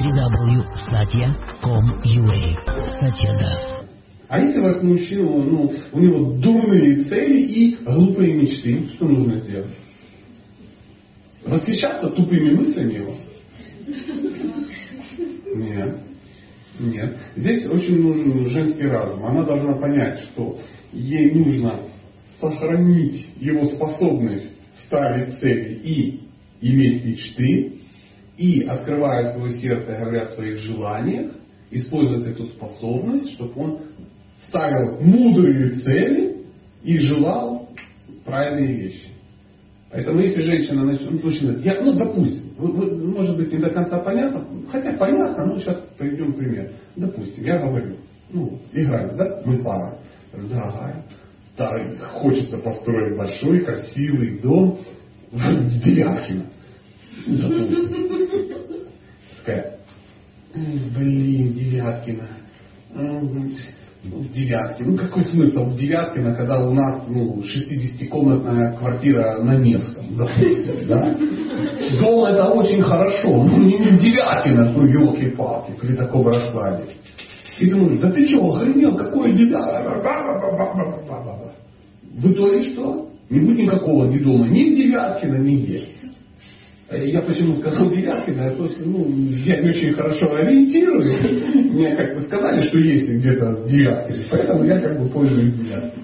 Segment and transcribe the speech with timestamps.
[0.00, 2.40] www.satya.com.ua
[3.00, 3.32] Satya
[4.28, 9.74] А если вас мужчина, ну, у него дурные цели и глупые мечты, что нужно сделать?
[11.44, 13.14] Восхищаться тупыми мыслями его?
[15.54, 15.98] Нет.
[16.78, 17.16] Нет.
[17.36, 19.22] Здесь очень нужен женский разум.
[19.24, 20.58] Она должна понять, что
[20.92, 21.82] ей нужно
[22.40, 24.46] сохранить его способность
[24.86, 26.20] ставить цели и
[26.62, 27.79] иметь мечты,
[28.40, 31.32] и, открывая свое сердце, говоря о своих желаниях,
[31.70, 33.80] использовать эту способность, чтобы он
[34.48, 36.36] ставил мудрые цели
[36.82, 37.68] и желал
[38.24, 39.08] правильные вещи.
[39.90, 44.46] Поэтому если женщина начнет, ну, мужчина, я, ну, допустим, может быть, не до конца понятно,
[44.70, 46.72] хотя понятно, но сейчас приведем пример.
[46.96, 47.96] Допустим, я говорю,
[48.30, 49.98] ну, играем, да, мы пара,
[50.32, 51.04] дорогая,
[51.58, 51.72] да,
[52.14, 54.78] хочется построить большой, красивый дом
[55.30, 56.46] в Девяткино.
[57.26, 57.99] Допустим.
[60.54, 62.28] Блин, Девяткино.
[62.92, 63.50] Ну,
[64.02, 64.84] в девятке.
[64.84, 71.14] Ну какой смысл в девятке, когда у нас ну, 60-комнатная квартира на Невском, допустим, да?
[72.00, 76.84] Дом это очень хорошо, ну не, в девятке, ну елки-палки, при таком раскладе.
[77.58, 80.00] И думаешь, да ты что, охренел, какое девятка?
[82.14, 83.10] В итоге что?
[83.28, 85.82] Не будет никакого ни дома, ни в Девяткино, нигде.
[86.90, 89.06] Я почему сказал Девяткино, я просто, ну,
[89.46, 91.20] я не очень хорошо ориентируюсь.
[91.70, 96.02] Мне как бы сказали, что есть где-то Девяткино, поэтому я как бы пользуюсь Девяткино.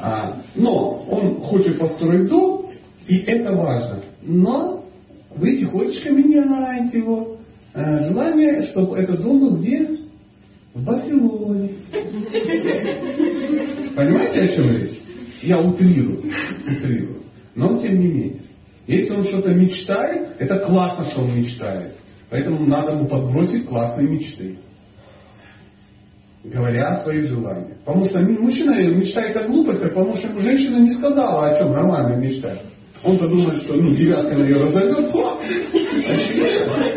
[0.00, 2.70] А, но он хочет построить дом,
[3.06, 4.02] и это важно.
[4.22, 4.86] Но
[5.36, 7.36] вы тихонечко меняете его.
[7.74, 9.90] А, желание, чтобы этот дом был где?
[10.72, 11.68] В Барселоне.
[13.94, 14.98] Понимаете, о чем речь?
[15.42, 16.22] Я утрирую,
[16.66, 17.20] утрирую.
[17.54, 18.43] Но тем не менее.
[18.86, 21.94] Если он что-то мечтает, это классно, что он мечтает.
[22.30, 24.58] Поэтому надо ему подбросить классные мечты.
[26.44, 27.78] Говоря о своих желаниях.
[27.84, 32.16] Потому что мужчина мечтает о глупостях, потому что ему женщина не сказала, о чем нормально
[32.16, 32.60] мечтать.
[33.02, 35.14] Он-то думает, что ну, девятка на ее разойдет.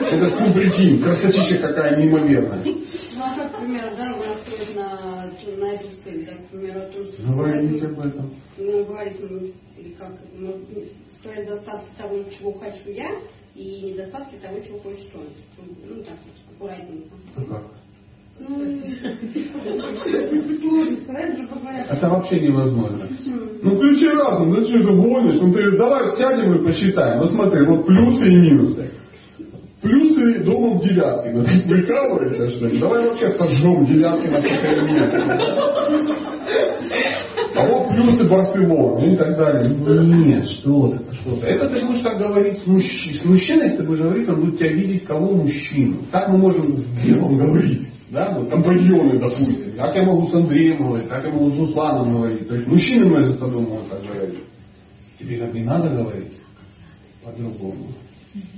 [0.10, 2.64] Это ну прикинь, красотища какая неимоверная.
[2.64, 5.26] Ну а как, к примеру, да, вы настроить на,
[5.58, 7.24] на эту цель, да, к примеру, о том, что...
[7.24, 8.34] Говорите об этом.
[8.58, 9.40] Ну, говорить, ну,
[9.78, 10.62] или как, может,
[11.28, 13.10] сказать достатки того, чего хочу я,
[13.56, 15.28] и недостатки того, чего хочет он.
[15.88, 16.18] Ну, так,
[16.56, 17.16] аккуратненько.
[17.36, 17.64] Ну как?
[18.40, 18.64] Ну,
[21.90, 23.10] это вообще невозможно.
[23.64, 25.42] Ну включи разум, ну что ты гонишь?
[25.42, 27.22] Ну ты давай сядем и посчитаем.
[27.22, 28.92] Ну смотри, вот плюсы и минусы.
[29.82, 31.32] Плюсы дома в девятке.
[31.32, 32.80] Ну ты прикалываешься что ли?
[32.80, 35.77] Давай вообще сожжем девятки на нет.
[37.98, 39.74] А плюсы Барселоны и так далее.
[39.76, 41.48] Ну, нет, что ты, что ты.
[41.48, 43.20] Это ты будешь так говорить с мужчиной.
[43.20, 45.98] С мужчиной ты будешь говорить, он будет тебя видеть кого мужчину.
[46.12, 47.88] Так мы можем с Девом говорить.
[48.12, 49.76] Да, вот компаньоны, допустим.
[49.76, 52.48] Как я могу с Андреем говорить, как я могу с Русланом говорить.
[52.48, 54.40] То есть мужчины мы за тобой могут так говорить.
[55.20, 56.34] Тебе так не надо говорить.
[57.24, 57.88] По-другому.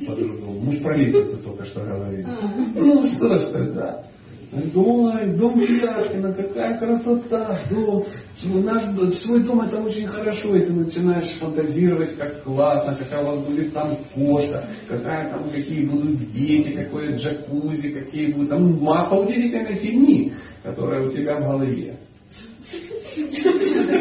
[0.06, 0.59] По-другому.
[0.59, 2.27] Мы же про лестницу только что говорили.
[2.75, 4.03] Ну что ж тогда.
[4.52, 8.04] Ой, дом Яшкина, какая красота, дом.
[8.46, 8.84] Наш,
[9.22, 13.74] свой дом это очень хорошо, и ты начинаешь фантазировать, как классно, какая у вас будет
[13.74, 20.34] там кошка, какая там, какие будут дети, какое джакузи, какие будут, там масса удивительной фигни,
[20.64, 21.98] которая у тебя в голове.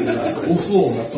[0.07, 1.11] Да, условно, а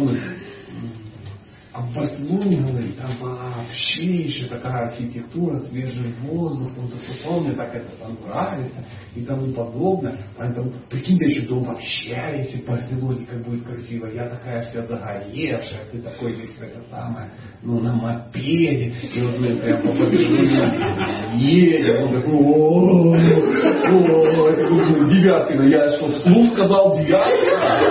[1.90, 8.16] в Барселоне, там вообще еще такая архитектура, свежий воздух, он засыпал, мне так это там
[8.24, 8.84] нравится
[9.14, 10.16] и тому подобное.
[10.36, 14.86] Поэтому, прикинь, да еще дом вообще, если в Барселоне как будет красиво, я такая вся
[14.86, 17.30] загоревшая, ты такой весь это самое,
[17.62, 20.60] ну, на мопеде, и вот мы прям по Барселоне
[21.34, 23.00] едем, он такой, о
[23.90, 27.89] о Девяткина, я что, вслух сказал Девяткина?